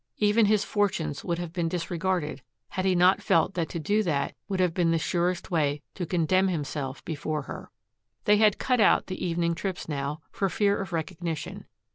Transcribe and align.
Even 0.17 0.47
his 0.47 0.63
fortunes 0.63 1.23
would 1.23 1.37
have 1.37 1.53
been 1.53 1.69
disregarded, 1.69 2.41
had 2.69 2.85
he 2.85 2.95
not 2.95 3.21
felt 3.21 3.53
that 3.53 3.69
to 3.69 3.77
do 3.79 4.01
that 4.01 4.33
would 4.49 4.59
have 4.59 4.73
been 4.73 4.89
the 4.89 4.97
surest 4.97 5.51
way 5.51 5.83
to 5.93 6.07
condemn 6.07 6.47
himself 6.47 7.05
before 7.05 7.43
her. 7.43 7.69
They 8.25 8.37
had 8.37 8.57
cut 8.57 8.79
out 8.79 9.05
the 9.05 9.23
evening 9.23 9.53
trips 9.53 9.87
now, 9.87 10.21
for 10.31 10.49
fear 10.49 10.81
of 10.81 10.91
recognition. 10.91 11.65